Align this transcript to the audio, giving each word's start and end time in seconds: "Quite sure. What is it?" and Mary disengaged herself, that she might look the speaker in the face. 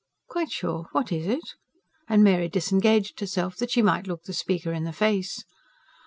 "Quite 0.27 0.49
sure. 0.51 0.87
What 0.93 1.11
is 1.11 1.27
it?" 1.27 1.47
and 2.07 2.23
Mary 2.23 2.49
disengaged 2.49 3.19
herself, 3.19 3.55
that 3.57 3.69
she 3.69 3.83
might 3.83 4.07
look 4.07 4.23
the 4.23 4.33
speaker 4.33 4.73
in 4.73 4.83
the 4.83 4.93
face. 4.93 5.45